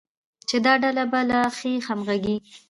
چې 0.47 0.57
دا 0.65 0.73
ډله 0.83 1.03
به 1.11 1.19
د 1.25 1.27
لا 1.29 1.41
ښې 1.57 1.73
همغږۍ، 1.87 2.37